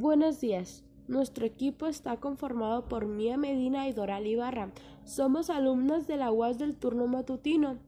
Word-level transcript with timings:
Buenos 0.00 0.40
días. 0.40 0.84
Nuestro 1.08 1.44
equipo 1.44 1.88
está 1.88 2.18
conformado 2.18 2.86
por 2.86 3.06
Mía 3.06 3.36
Medina 3.36 3.88
y 3.88 3.92
Doral 3.92 4.28
Ibarra. 4.28 4.70
Somos 5.02 5.50
alumnos 5.50 6.06
de 6.06 6.16
la 6.16 6.30
UAS 6.30 6.56
del 6.56 6.76
turno 6.76 7.08
matutino 7.08 7.78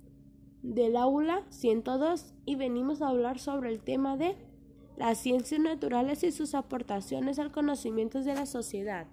del 0.64 0.96
aula 0.96 1.44
102 1.50 2.34
y 2.46 2.56
venimos 2.56 3.00
a 3.00 3.10
hablar 3.10 3.38
sobre 3.38 3.70
el 3.70 3.78
tema 3.78 4.16
de 4.16 4.34
las 4.96 5.18
ciencias 5.18 5.60
naturales 5.60 6.24
y 6.24 6.32
sus 6.32 6.56
aportaciones 6.56 7.38
al 7.38 7.52
conocimiento 7.52 8.20
de 8.24 8.34
la 8.34 8.46
sociedad. 8.46 9.06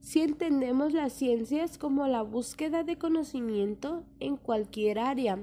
Si 0.00 0.20
entendemos 0.20 0.92
las 0.92 1.14
ciencias 1.14 1.78
como 1.78 2.06
la 2.06 2.20
búsqueda 2.20 2.84
de 2.84 2.98
conocimiento 2.98 4.04
en 4.18 4.36
cualquier 4.36 4.98
área 4.98 5.38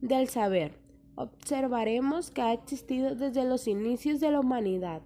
del 0.00 0.30
saber, 0.30 0.82
observaremos 1.16 2.30
que 2.30 2.42
ha 2.42 2.52
existido 2.52 3.14
desde 3.14 3.44
los 3.44 3.68
inicios 3.68 4.20
de 4.20 4.30
la 4.30 4.40
humanidad, 4.40 5.02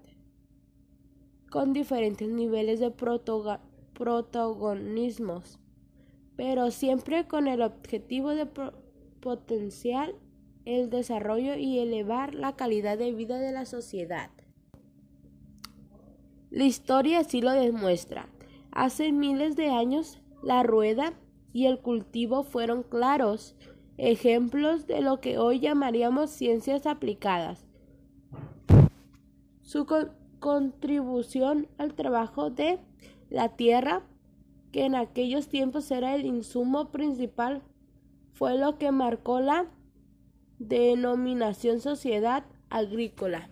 con 1.51 1.73
diferentes 1.73 2.29
niveles 2.29 2.81
de 2.81 2.91
protagonismos, 3.95 5.59
pero 6.37 6.71
siempre 6.71 7.27
con 7.27 7.49
el 7.49 7.63
objetivo 7.63 8.31
de 8.31 8.47
potenciar 9.21 10.15
el 10.65 10.91
desarrollo 10.91 11.57
y 11.57 11.79
elevar 11.79 12.35
la 12.35 12.55
calidad 12.55 12.99
de 12.99 13.13
vida 13.13 13.39
de 13.39 13.53
la 13.53 13.65
sociedad. 13.65 14.31
La 16.51 16.65
historia 16.65 17.21
así 17.21 17.41
lo 17.41 17.53
demuestra. 17.53 18.29
Hace 18.71 19.13
miles 19.13 19.57
de 19.57 19.71
años 19.71 20.19
la 20.43 20.63
rueda 20.63 21.13
y 21.53 21.67
el 21.67 21.81
cultivo 21.81 22.43
fueron 22.43 22.83
claros 22.83 23.57
ejemplos 23.99 24.87
de 24.87 25.03
lo 25.03 25.21
que 25.21 25.39
hoy 25.39 25.61
llamaríamos 25.61 26.31
ciencias 26.31 26.87
aplicadas. 26.87 27.67
Su 29.61 29.87
contribución 30.39 31.69
al 31.77 31.95
trabajo 31.95 32.49
de 32.49 32.79
la 33.29 33.57
tierra, 33.57 34.03
que 34.73 34.87
en 34.87 34.95
aquellos 34.95 35.49
tiempos 35.49 35.91
era 35.91 36.15
el 36.15 36.25
insumo 36.25 36.91
principal, 36.91 37.63
fue 38.33 38.57
lo 38.57 38.79
que 38.79 38.93
marcó 38.93 39.41
la 39.41 39.67
denominación 40.59 41.81
sociedad 41.81 42.45
agrícola. 42.71 43.51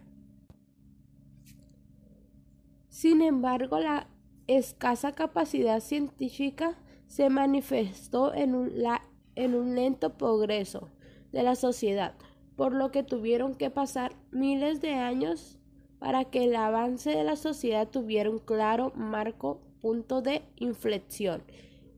Sin 2.89 3.21
embargo, 3.21 3.79
la 3.79 4.09
escasa 4.47 5.15
capacidad 5.15 5.81
científica 5.81 6.79
se 7.09 7.29
manifestó 7.31 8.33
en 8.33 8.83
la 8.83 9.03
en 9.37 9.55
un 9.55 9.75
lento 9.75 10.17
progreso 10.19 10.89
de 11.33 11.43
la 11.43 11.55
sociedad, 11.55 12.15
por 12.57 12.73
lo 12.73 12.91
que 12.91 13.03
tuvieron 13.03 13.55
que 13.55 13.71
pasar 13.71 14.17
miles 14.31 14.81
de 14.81 14.95
años 14.95 15.59
para 15.99 16.25
que 16.25 16.45
el 16.45 16.57
avance 16.57 17.11
de 17.11 17.25
la 17.25 17.37
sociedad 17.37 17.89
tuviera 17.89 18.31
un 18.31 18.39
claro 18.39 18.93
marco 18.97 19.61
punto 19.81 20.23
de 20.23 20.43
inflexión. 20.57 21.43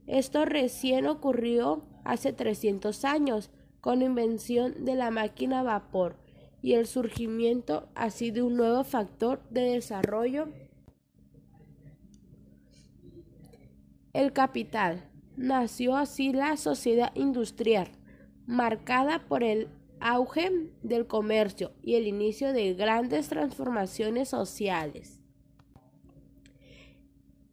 Esto 0.06 0.44
recién 0.44 1.06
ocurrió 1.06 1.84
hace 2.04 2.32
300 2.32 3.04
años 3.04 3.50
con 3.80 4.00
la 4.00 4.06
invención 4.06 4.84
de 4.84 4.94
la 4.94 5.10
máquina 5.10 5.60
a 5.60 5.62
vapor 5.62 6.16
y 6.62 6.74
el 6.74 6.86
surgimiento 6.86 7.88
así 7.94 8.30
de 8.30 8.42
un 8.42 8.56
nuevo 8.56 8.82
factor 8.84 9.42
de 9.50 9.62
desarrollo 9.62 10.48
el 14.12 14.32
capital 14.32 15.08
nació 15.38 15.96
así 15.96 16.32
la 16.32 16.56
sociedad 16.56 17.12
industrial, 17.14 17.88
marcada 18.46 19.20
por 19.28 19.44
el 19.44 19.68
auge 20.00 20.50
del 20.82 21.06
comercio 21.06 21.72
y 21.82 21.94
el 21.94 22.06
inicio 22.08 22.52
de 22.52 22.74
grandes 22.74 23.28
transformaciones 23.28 24.28
sociales. 24.28 25.20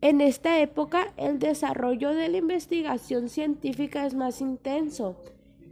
En 0.02 0.20
esta 0.20 0.60
época 0.60 1.14
el 1.16 1.40
desarrollo 1.40 2.10
de 2.10 2.28
la 2.28 2.38
investigación 2.38 3.30
científica 3.30 4.06
es 4.06 4.14
más 4.14 4.42
intenso. 4.42 5.16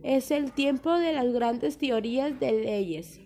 Es 0.04 0.32
el 0.32 0.52
tiempo 0.52 0.94
de 0.94 1.14
las 1.14 1.32
grandes 1.32 1.78
teorías 1.78 2.40
de 2.40 2.52
leyes, 2.52 3.22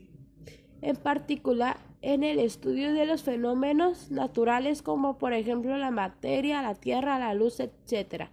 en 0.82 0.96
particular 0.96 1.78
en 2.02 2.24
el 2.24 2.40
estudio 2.40 2.94
de 2.94 3.06
los 3.06 3.24
fenómenos 3.24 4.12
naturales 4.12 4.82
como 4.82 5.18
por 5.18 5.34
ejemplo 5.34 5.78
la 5.78 5.92
materia, 5.92 6.62
la 6.62 6.76
tierra, 6.76 7.20
la 7.20 7.34
luz, 7.34 7.60
etc 7.60 8.30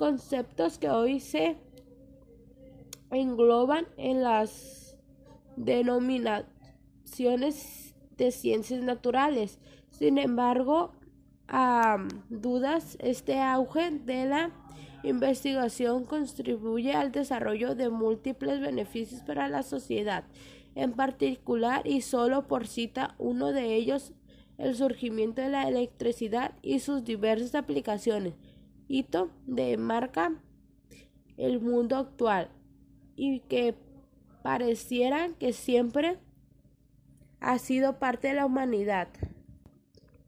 conceptos 0.00 0.78
que 0.78 0.88
hoy 0.88 1.20
se 1.20 1.58
engloban 3.10 3.86
en 3.98 4.22
las 4.22 4.96
denominaciones 5.56 7.94
de 8.16 8.30
ciencias 8.30 8.82
naturales. 8.82 9.58
Sin 9.90 10.16
embargo, 10.16 10.94
a 11.48 11.98
dudas, 12.30 12.96
este 13.00 13.40
auge 13.40 13.90
de 13.90 14.24
la 14.24 14.52
investigación 15.02 16.06
contribuye 16.06 16.94
al 16.94 17.12
desarrollo 17.12 17.74
de 17.74 17.90
múltiples 17.90 18.58
beneficios 18.58 19.20
para 19.20 19.48
la 19.48 19.62
sociedad, 19.62 20.24
en 20.76 20.92
particular 20.92 21.86
y 21.86 22.00
solo 22.00 22.46
por 22.46 22.66
cita 22.66 23.16
uno 23.18 23.52
de 23.52 23.74
ellos, 23.74 24.14
el 24.56 24.74
surgimiento 24.76 25.42
de 25.42 25.50
la 25.50 25.68
electricidad 25.68 26.54
y 26.62 26.78
sus 26.78 27.04
diversas 27.04 27.54
aplicaciones 27.54 28.32
de 29.46 29.76
marca 29.76 30.32
el 31.36 31.60
mundo 31.60 31.96
actual 31.96 32.50
y 33.14 33.38
que 33.40 33.76
pareciera 34.42 35.28
que 35.38 35.52
siempre 35.52 36.18
ha 37.38 37.58
sido 37.58 38.00
parte 38.00 38.28
de 38.28 38.34
la 38.34 38.46
humanidad. 38.46 39.08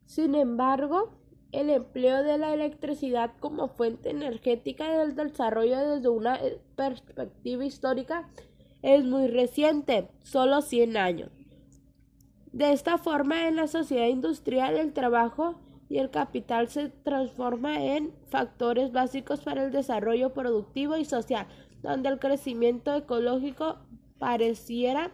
Sin 0.06 0.36
embargo, 0.36 1.10
el 1.50 1.70
empleo 1.70 2.22
de 2.22 2.38
la 2.38 2.54
electricidad 2.54 3.32
como 3.40 3.66
fuente 3.66 4.10
energética 4.10 4.96
del 4.96 5.16
desarrollo 5.16 5.96
desde 5.96 6.08
una 6.08 6.38
perspectiva 6.76 7.64
histórica 7.64 8.28
es 8.80 9.04
muy 9.04 9.26
reciente, 9.26 10.08
solo 10.22 10.62
100 10.62 10.96
años. 10.96 11.30
De 12.52 12.72
esta 12.72 12.96
forma, 12.96 13.48
en 13.48 13.56
la 13.56 13.66
sociedad 13.66 14.06
industrial 14.06 14.76
el 14.76 14.92
trabajo 14.92 15.56
y 15.92 15.98
el 15.98 16.08
capital 16.08 16.69
se 16.69 16.88
transforma 16.88 17.84
en 17.84 18.14
factores 18.30 18.92
básicos 18.92 19.41
para 19.41 19.62
el 19.62 19.72
desarrollo 19.72 20.32
productivo 20.32 20.97
y 20.97 21.04
social, 21.04 21.47
donde 21.82 22.08
el 22.08 22.19
crecimiento 22.19 22.94
ecológico 22.94 23.76
pareciera 24.19 25.10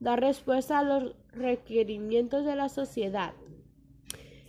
dar 0.00 0.18
respuesta 0.20 0.78
a 0.78 0.84
los 0.84 1.14
requerimientos 1.32 2.46
de 2.46 2.56
la 2.56 2.70
sociedad. 2.70 3.34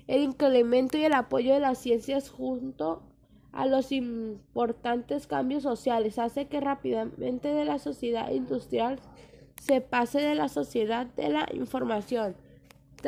El 0.08 0.24
incremento 0.24 0.98
y 0.98 1.04
el 1.04 1.12
apoyo 1.12 1.54
de 1.54 1.60
las 1.60 1.80
ciencias 1.80 2.30
junto 2.30 3.04
a 3.52 3.66
los 3.66 3.92
importantes 3.92 5.28
cambios 5.28 5.64
sociales 5.64 6.18
hace 6.18 6.48
que 6.48 6.62
rápidamente 6.62 7.50
de 7.50 7.66
la 7.66 7.78
sociedad 7.78 8.32
industrial 8.32 9.02
se 9.62 9.82
pase 9.82 10.22
de 10.22 10.36
la 10.36 10.48
sociedad 10.48 11.08
de 11.08 11.28
la 11.28 11.50
información 11.52 12.38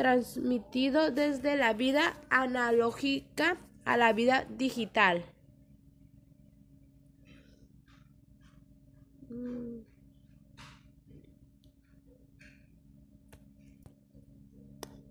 transmitido 0.00 1.10
desde 1.10 1.58
la 1.58 1.74
vida 1.74 2.16
analógica 2.30 3.58
a 3.84 3.98
la 3.98 4.14
vida 4.14 4.46
digital. 4.48 5.26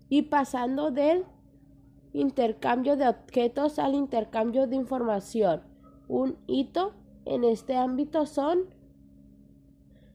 Y 0.08 0.22
pasando 0.22 0.90
del 0.90 1.24
intercambio 2.12 2.96
de 2.96 3.06
objetos 3.06 3.78
al 3.78 3.94
intercambio 3.94 4.66
de 4.66 4.74
información. 4.74 5.62
Un 6.08 6.36
hito 6.48 6.94
en 7.26 7.44
este 7.44 7.76
ámbito 7.76 8.26
son 8.26 8.64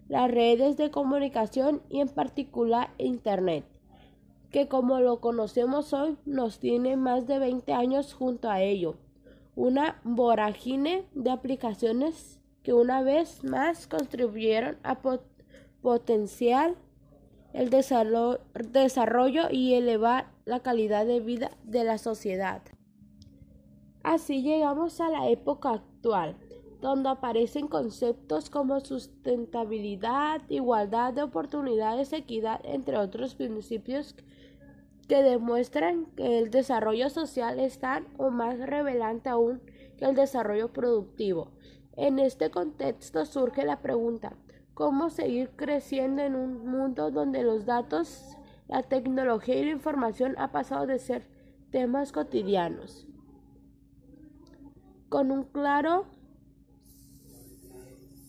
las 0.10 0.30
redes 0.30 0.76
de 0.76 0.92
comunicación 0.92 1.82
y 1.90 2.02
en 2.02 2.10
particular 2.10 2.90
Internet 2.98 3.75
que 4.52 4.68
como 4.68 5.00
lo 5.00 5.20
conocemos 5.20 5.94
hoy 5.94 6.18
nos 6.26 6.60
tiene 6.60 6.96
más 6.98 7.28
de 7.28 7.40
20 7.40 7.74
años 7.74 8.14
junto 8.14 8.50
a 8.50 8.62
ello. 8.62 8.96
Una 9.56 10.00
vorágine 10.04 11.06
de 11.14 11.32
aplicaciones 11.32 12.40
que 12.64 12.74
una 12.74 13.02
vez 13.02 13.44
más 13.44 13.88
contribuyeron 13.88 14.78
a 14.84 15.00
potenciar 15.82 16.76
el 17.54 17.70
desarrollo 17.70 19.50
y 19.50 19.76
elevar 19.76 20.28
la 20.46 20.60
calidad 20.60 21.06
de 21.06 21.20
vida 21.20 21.52
de 21.64 21.84
la 21.84 21.98
sociedad. 21.98 22.62
Así 24.04 24.42
llegamos 24.42 25.00
a 25.00 25.10
la 25.10 25.30
época 25.30 25.72
actual, 25.72 26.36
donde 26.86 27.10
aparecen 27.10 27.68
conceptos 27.68 28.52
como 28.52 28.80
sustentabilidad, 28.80 30.42
igualdad 30.50 31.14
de 31.14 31.24
oportunidades, 31.24 32.14
equidad, 32.14 32.62
entre 32.64 33.00
otros 33.00 33.34
principios 33.34 34.16
que 35.08 35.24
demuestran 35.24 36.06
que 36.16 36.38
el 36.38 36.52
desarrollo 36.52 37.10
social 37.10 37.60
es 37.60 37.80
tan 37.80 38.06
o 38.18 38.30
más 38.30 38.60
relevante 38.60 39.30
aún 39.30 39.62
que 39.98 40.06
el 40.06 40.14
desarrollo 40.14 40.74
productivo. 40.74 41.50
En 41.96 42.20
este 42.20 42.52
contexto 42.52 43.26
surge 43.26 43.66
la 43.66 43.82
pregunta, 43.82 44.36
¿cómo 44.76 45.10
seguir 45.10 45.50
creciendo 45.56 46.22
en 46.22 46.36
un 46.36 46.68
mundo 46.68 47.10
donde 47.10 47.42
los 47.42 47.66
datos 47.66 48.38
la 48.68 48.84
tecnología 48.84 49.56
y 49.56 49.66
la 49.66 49.72
información 49.72 50.36
ha 50.38 50.52
pasado 50.52 50.86
de 50.86 51.00
ser 51.00 51.28
temas 51.72 52.12
cotidianos. 52.12 53.08
Con 55.10 55.32
un 55.32 55.46
claro 55.46 56.06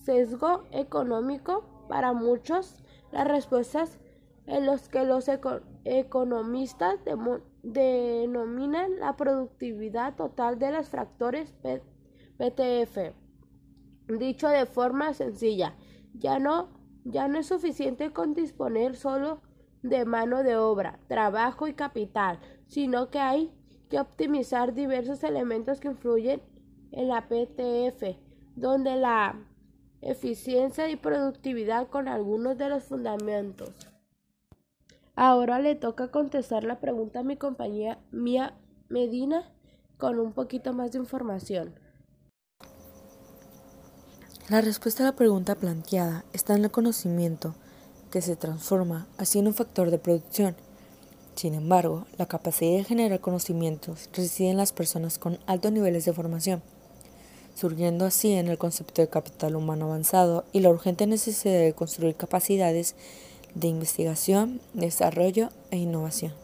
sesgo 0.06 0.62
económico 0.70 1.64
para 1.88 2.12
muchos, 2.12 2.82
las 3.10 3.26
respuestas 3.26 3.98
en 4.46 4.64
los 4.64 4.88
que 4.88 5.04
los 5.04 5.28
economistas 5.84 7.00
denominan 7.64 9.00
la 9.00 9.16
productividad 9.16 10.14
total 10.14 10.60
de 10.60 10.70
los 10.70 10.88
fractores 10.88 11.52
PTF. 12.38 13.14
Dicho 14.06 14.48
de 14.48 14.66
forma 14.66 15.12
sencilla, 15.12 15.74
ya 16.14 16.38
no, 16.38 16.68
ya 17.04 17.26
no 17.26 17.38
es 17.38 17.46
suficiente 17.46 18.12
con 18.12 18.34
disponer 18.34 18.94
solo 18.94 19.40
de 19.82 20.04
mano 20.04 20.44
de 20.44 20.56
obra, 20.56 21.00
trabajo 21.08 21.66
y 21.66 21.74
capital, 21.74 22.38
sino 22.68 23.10
que 23.10 23.18
hay 23.18 23.52
que 23.90 23.98
optimizar 23.98 24.72
diversos 24.72 25.24
elementos 25.24 25.80
que 25.80 25.88
influyen 25.88 26.40
en 26.92 27.08
la 27.08 27.26
PTF, 27.26 28.16
donde 28.54 28.94
la 28.96 29.34
eficiencia 30.10 30.88
y 30.88 30.96
productividad 30.96 31.88
con 31.88 32.08
algunos 32.08 32.56
de 32.58 32.68
los 32.68 32.84
fundamentos. 32.84 33.70
Ahora 35.14 35.58
le 35.60 35.74
toca 35.74 36.10
contestar 36.10 36.64
la 36.64 36.78
pregunta 36.78 37.20
a 37.20 37.22
mi 37.22 37.36
compañía 37.36 37.98
Mía 38.10 38.54
Medina 38.88 39.50
con 39.98 40.18
un 40.20 40.32
poquito 40.32 40.72
más 40.72 40.92
de 40.92 40.98
información. 40.98 41.74
La 44.48 44.60
respuesta 44.60 45.02
a 45.02 45.06
la 45.06 45.16
pregunta 45.16 45.56
planteada 45.56 46.24
está 46.32 46.54
en 46.54 46.64
el 46.64 46.70
conocimiento, 46.70 47.54
que 48.10 48.20
se 48.20 48.36
transforma 48.36 49.08
así 49.18 49.38
en 49.38 49.48
un 49.48 49.54
factor 49.54 49.90
de 49.90 49.98
producción. 49.98 50.54
Sin 51.34 51.54
embargo, 51.54 52.06
la 52.16 52.26
capacidad 52.26 52.76
de 52.76 52.84
generar 52.84 53.20
conocimientos 53.20 54.08
reside 54.12 54.50
en 54.50 54.56
las 54.56 54.72
personas 54.72 55.18
con 55.18 55.38
altos 55.46 55.72
niveles 55.72 56.04
de 56.04 56.12
formación 56.12 56.62
surgiendo 57.56 58.04
así 58.04 58.32
en 58.32 58.48
el 58.48 58.58
concepto 58.58 59.00
de 59.00 59.08
capital 59.08 59.56
humano 59.56 59.86
avanzado 59.86 60.44
y 60.52 60.60
la 60.60 60.68
urgente 60.68 61.06
necesidad 61.06 61.58
de 61.58 61.72
construir 61.72 62.14
capacidades 62.14 62.94
de 63.54 63.68
investigación, 63.68 64.60
desarrollo 64.74 65.48
e 65.70 65.78
innovación, 65.78 66.34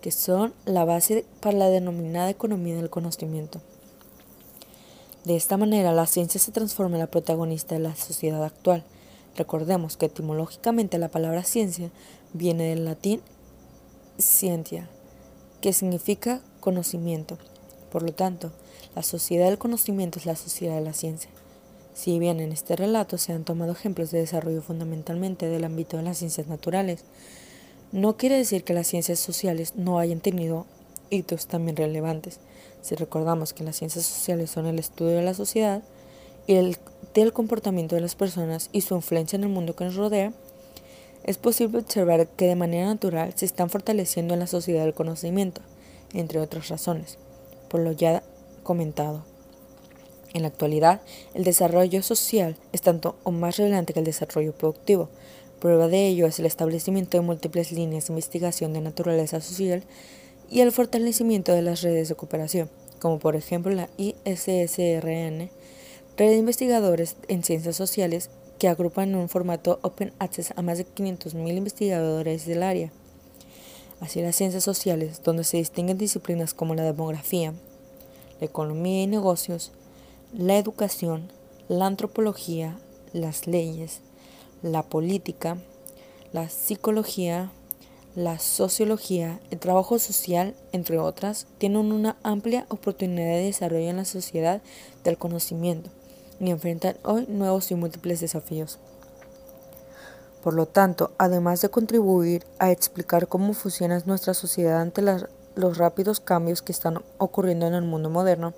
que 0.00 0.12
son 0.12 0.54
la 0.64 0.84
base 0.84 1.24
para 1.40 1.58
la 1.58 1.68
denominada 1.68 2.30
economía 2.30 2.76
del 2.76 2.90
conocimiento. 2.90 3.60
De 5.24 5.34
esta 5.34 5.56
manera, 5.56 5.92
la 5.92 6.06
ciencia 6.06 6.40
se 6.40 6.52
transforma 6.52 6.94
en 6.94 7.00
la 7.00 7.10
protagonista 7.10 7.74
de 7.74 7.80
la 7.80 7.96
sociedad 7.96 8.42
actual. 8.44 8.84
Recordemos 9.36 9.96
que 9.96 10.06
etimológicamente 10.06 10.98
la 10.98 11.08
palabra 11.08 11.42
ciencia 11.42 11.90
viene 12.32 12.70
del 12.70 12.84
latín 12.84 13.20
scientia, 14.18 14.88
que 15.60 15.72
significa 15.72 16.40
conocimiento. 16.60 17.36
Por 17.90 18.02
lo 18.04 18.12
tanto, 18.12 18.52
la 18.94 19.02
sociedad 19.02 19.46
del 19.46 19.58
conocimiento 19.58 20.18
es 20.18 20.26
la 20.26 20.36
sociedad 20.36 20.74
de 20.74 20.84
la 20.84 20.92
ciencia. 20.92 21.30
Si 21.94 22.18
bien 22.18 22.40
en 22.40 22.52
este 22.52 22.76
relato 22.76 23.18
se 23.18 23.32
han 23.32 23.44
tomado 23.44 23.72
ejemplos 23.72 24.10
de 24.10 24.20
desarrollo 24.20 24.62
fundamentalmente 24.62 25.46
del 25.46 25.64
ámbito 25.64 25.96
de 25.96 26.02
las 26.02 26.18
ciencias 26.18 26.46
naturales, 26.46 27.04
no 27.92 28.16
quiere 28.16 28.36
decir 28.36 28.64
que 28.64 28.74
las 28.74 28.86
ciencias 28.86 29.18
sociales 29.18 29.74
no 29.76 29.98
hayan 29.98 30.20
tenido 30.20 30.66
hitos 31.10 31.46
también 31.46 31.76
relevantes. 31.76 32.38
Si 32.82 32.94
recordamos 32.94 33.52
que 33.52 33.64
las 33.64 33.76
ciencias 33.76 34.06
sociales 34.06 34.50
son 34.50 34.66
el 34.66 34.78
estudio 34.78 35.16
de 35.16 35.22
la 35.22 35.34
sociedad 35.34 35.82
y 36.46 36.54
el, 36.54 36.76
del 37.14 37.32
comportamiento 37.32 37.96
de 37.96 38.00
las 38.00 38.14
personas 38.14 38.70
y 38.72 38.80
su 38.80 38.94
influencia 38.94 39.36
en 39.36 39.44
el 39.44 39.50
mundo 39.50 39.76
que 39.76 39.84
nos 39.84 39.96
rodea, 39.96 40.32
es 41.24 41.36
posible 41.36 41.78
observar 41.78 42.28
que 42.28 42.46
de 42.46 42.56
manera 42.56 42.86
natural 42.86 43.32
se 43.36 43.44
están 43.44 43.68
fortaleciendo 43.68 44.34
en 44.34 44.40
la 44.40 44.46
sociedad 44.46 44.84
del 44.84 44.94
conocimiento, 44.94 45.60
entre 46.14 46.40
otras 46.40 46.68
razones, 46.68 47.18
por 47.68 47.80
lo 47.80 47.92
ya 47.92 48.22
comentado. 48.62 49.24
En 50.32 50.42
la 50.42 50.48
actualidad, 50.48 51.00
el 51.34 51.44
desarrollo 51.44 52.02
social 52.02 52.56
es 52.72 52.82
tanto 52.82 53.16
o 53.24 53.32
más 53.32 53.56
relevante 53.56 53.92
que 53.92 53.98
el 53.98 54.04
desarrollo 54.04 54.52
productivo. 54.52 55.08
Prueba 55.58 55.88
de 55.88 56.06
ello 56.06 56.26
es 56.26 56.38
el 56.38 56.46
establecimiento 56.46 57.18
de 57.18 57.22
múltiples 57.22 57.72
líneas 57.72 58.06
de 58.06 58.12
investigación 58.12 58.72
de 58.72 58.80
naturaleza 58.80 59.40
social 59.40 59.82
y 60.48 60.60
el 60.60 60.72
fortalecimiento 60.72 61.52
de 61.52 61.62
las 61.62 61.82
redes 61.82 62.08
de 62.08 62.14
cooperación, 62.14 62.70
como 63.00 63.18
por 63.18 63.36
ejemplo 63.36 63.72
la 63.72 63.88
ISSRN, 63.96 65.50
red 66.16 66.30
de 66.30 66.36
investigadores 66.36 67.16
en 67.28 67.42
ciencias 67.42 67.76
sociales 67.76 68.30
que 68.58 68.68
agrupan 68.68 69.10
en 69.10 69.16
un 69.16 69.28
formato 69.28 69.80
open 69.82 70.12
access 70.18 70.52
a 70.54 70.62
más 70.62 70.78
de 70.78 70.86
500.000 70.86 71.56
investigadores 71.56 72.46
del 72.46 72.62
área. 72.62 72.92
Así 74.00 74.22
las 74.22 74.36
ciencias 74.36 74.64
sociales, 74.64 75.22
donde 75.24 75.44
se 75.44 75.56
distinguen 75.56 75.98
disciplinas 75.98 76.54
como 76.54 76.74
la 76.74 76.84
demografía, 76.84 77.54
la 78.40 78.46
economía 78.46 79.02
y 79.02 79.06
negocios, 79.06 79.72
la 80.32 80.56
educación, 80.56 81.30
la 81.68 81.86
antropología, 81.86 82.78
las 83.12 83.46
leyes, 83.46 84.00
la 84.62 84.82
política, 84.82 85.58
la 86.32 86.48
psicología, 86.48 87.52
la 88.14 88.38
sociología, 88.38 89.40
el 89.50 89.58
trabajo 89.58 89.98
social, 89.98 90.54
entre 90.72 90.98
otras, 90.98 91.46
tienen 91.58 91.92
una 91.92 92.16
amplia 92.22 92.66
oportunidad 92.68 93.34
de 93.34 93.44
desarrollo 93.44 93.88
en 93.88 93.96
la 93.96 94.04
sociedad 94.04 94.62
del 95.04 95.16
conocimiento 95.16 95.90
y 96.40 96.50
enfrentan 96.50 96.96
hoy 97.04 97.26
nuevos 97.28 97.70
y 97.70 97.74
múltiples 97.74 98.20
desafíos. 98.20 98.78
Por 100.42 100.54
lo 100.54 100.66
tanto, 100.66 101.12
además 101.18 101.60
de 101.60 101.68
contribuir 101.68 102.46
a 102.58 102.70
explicar 102.70 103.28
cómo 103.28 103.52
funciona 103.52 104.02
nuestra 104.06 104.32
sociedad 104.32 104.80
ante 104.80 105.02
las 105.02 105.26
los 105.54 105.78
rápidos 105.78 106.20
cambios 106.20 106.62
que 106.62 106.72
están 106.72 107.02
ocurriendo 107.18 107.66
en 107.66 107.74
el 107.74 107.82
mundo 107.82 108.10
moderno, 108.10 108.54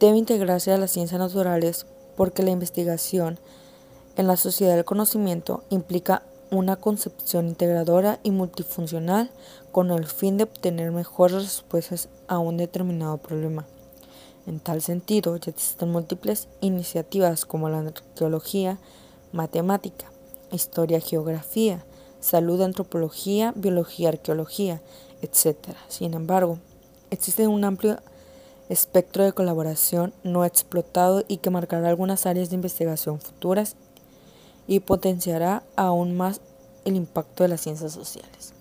debe 0.00 0.18
integrarse 0.18 0.72
a 0.72 0.78
las 0.78 0.90
ciencias 0.90 1.20
naturales 1.20 1.86
porque 2.16 2.42
la 2.42 2.50
investigación 2.50 3.38
en 4.16 4.26
la 4.26 4.36
sociedad 4.36 4.74
del 4.74 4.84
conocimiento 4.84 5.62
implica 5.70 6.22
una 6.50 6.76
concepción 6.76 7.48
integradora 7.48 8.18
y 8.22 8.30
multifuncional 8.30 9.30
con 9.70 9.90
el 9.90 10.06
fin 10.06 10.36
de 10.36 10.44
obtener 10.44 10.90
mejores 10.90 11.42
respuestas 11.42 12.08
a 12.26 12.38
un 12.38 12.56
determinado 12.56 13.18
problema. 13.18 13.66
En 14.46 14.60
tal 14.60 14.80
sentido, 14.80 15.36
ya 15.36 15.50
existen 15.50 15.92
múltiples 15.92 16.48
iniciativas 16.60 17.44
como 17.44 17.68
la 17.68 17.80
arqueología, 17.80 18.78
matemática, 19.30 20.10
historia, 20.50 21.00
geografía, 21.00 21.84
salud, 22.18 22.62
antropología, 22.62 23.52
biología, 23.54 24.08
arqueología, 24.08 24.80
etc. 25.22 25.56
Sin 25.88 26.14
embargo, 26.14 26.58
existe 27.10 27.46
un 27.46 27.64
amplio 27.64 27.98
espectro 28.68 29.24
de 29.24 29.32
colaboración 29.32 30.12
no 30.24 30.44
explotado 30.44 31.24
y 31.26 31.38
que 31.38 31.50
marcará 31.50 31.88
algunas 31.88 32.26
áreas 32.26 32.50
de 32.50 32.56
investigación 32.56 33.20
futuras 33.20 33.76
y 34.66 34.80
potenciará 34.80 35.62
aún 35.76 36.16
más 36.16 36.40
el 36.84 36.96
impacto 36.96 37.42
de 37.42 37.48
las 37.48 37.62
ciencias 37.62 37.92
sociales. 37.92 38.52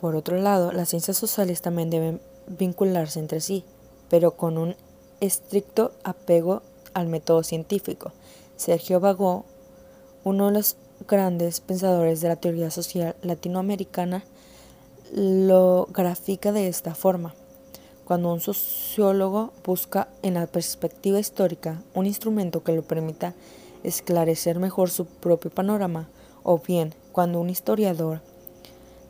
Por 0.00 0.14
otro 0.14 0.38
lado, 0.38 0.70
las 0.70 0.88
ciencias 0.88 1.16
sociales 1.16 1.60
también 1.60 1.90
deben 1.90 2.20
vincularse 2.46 3.18
entre 3.18 3.40
sí, 3.40 3.64
pero 4.08 4.36
con 4.36 4.56
un 4.56 4.76
estricto 5.20 5.92
apego 6.04 6.62
al 6.94 7.08
método 7.08 7.42
científico. 7.42 8.12
Sergio 8.56 9.00
Bagó, 9.00 9.44
uno 10.22 10.46
de 10.46 10.52
los 10.52 10.76
grandes 11.06 11.60
pensadores 11.60 12.20
de 12.20 12.28
la 12.28 12.36
teoría 12.36 12.70
social 12.70 13.14
latinoamericana 13.22 14.24
lo 15.14 15.88
grafica 15.92 16.52
de 16.52 16.68
esta 16.68 16.94
forma. 16.94 17.34
Cuando 18.04 18.32
un 18.32 18.40
sociólogo 18.40 19.52
busca 19.64 20.08
en 20.22 20.34
la 20.34 20.46
perspectiva 20.46 21.18
histórica 21.18 21.82
un 21.94 22.06
instrumento 22.06 22.62
que 22.62 22.72
le 22.72 22.82
permita 22.82 23.34
esclarecer 23.84 24.58
mejor 24.58 24.90
su 24.90 25.06
propio 25.06 25.50
panorama, 25.50 26.08
o 26.42 26.58
bien 26.58 26.94
cuando 27.12 27.40
un 27.40 27.50
historiador 27.50 28.20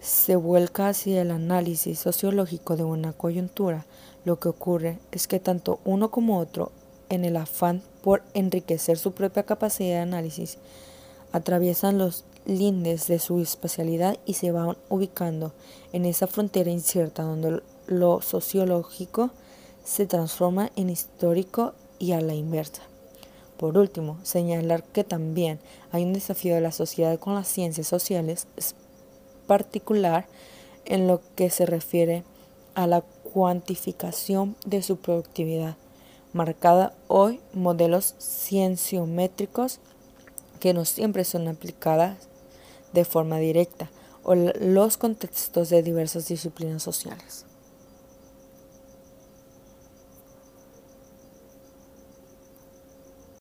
se 0.00 0.36
vuelca 0.36 0.88
hacia 0.88 1.22
el 1.22 1.30
análisis 1.30 1.98
sociológico 1.98 2.76
de 2.76 2.84
una 2.84 3.12
coyuntura, 3.12 3.86
lo 4.24 4.38
que 4.38 4.48
ocurre 4.48 4.98
es 5.12 5.26
que 5.26 5.40
tanto 5.40 5.80
uno 5.84 6.10
como 6.10 6.38
otro, 6.38 6.72
en 7.08 7.24
el 7.24 7.36
afán 7.36 7.82
por 8.02 8.22
enriquecer 8.34 8.98
su 8.98 9.12
propia 9.12 9.44
capacidad 9.44 9.96
de 9.96 10.02
análisis, 10.02 10.58
atraviesan 11.32 11.98
los 11.98 12.24
lindes 12.46 13.06
de 13.06 13.18
su 13.18 13.40
especialidad 13.40 14.16
y 14.24 14.34
se 14.34 14.52
van 14.52 14.76
ubicando 14.88 15.52
en 15.92 16.06
esa 16.06 16.26
frontera 16.26 16.70
incierta 16.70 17.22
donde 17.22 17.62
lo 17.86 18.22
sociológico 18.22 19.30
se 19.84 20.06
transforma 20.06 20.70
en 20.76 20.90
histórico 20.90 21.74
y 21.98 22.12
a 22.12 22.20
la 22.20 22.34
inversa. 22.34 22.82
Por 23.56 23.76
último, 23.76 24.18
señalar 24.22 24.84
que 24.84 25.04
también 25.04 25.58
hay 25.90 26.04
un 26.04 26.12
desafío 26.12 26.54
de 26.54 26.60
la 26.60 26.72
sociedad 26.72 27.18
con 27.18 27.34
las 27.34 27.48
ciencias 27.48 27.88
sociales, 27.88 28.46
particular 29.46 30.26
en 30.84 31.06
lo 31.08 31.20
que 31.34 31.50
se 31.50 31.66
refiere 31.66 32.22
a 32.74 32.86
la 32.86 33.02
cuantificación 33.32 34.56
de 34.64 34.82
su 34.82 34.98
productividad, 34.98 35.76
marcada 36.32 36.94
hoy 37.08 37.40
modelos 37.52 38.14
cienciométricos 38.20 39.80
que 40.58 40.74
no 40.74 40.84
siempre 40.84 41.24
son 41.24 41.48
aplicadas 41.48 42.28
de 42.92 43.04
forma 43.04 43.38
directa 43.38 43.90
o 44.22 44.34
los 44.34 44.96
contextos 44.96 45.70
de 45.70 45.82
diversas 45.82 46.28
disciplinas 46.28 46.82
sociales. 46.82 47.47